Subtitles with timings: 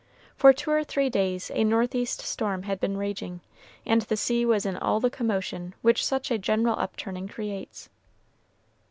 [0.35, 3.41] For two or three days a northeast storm had been raging,
[3.85, 7.87] and the sea was in all the commotion which such a general upturning creates.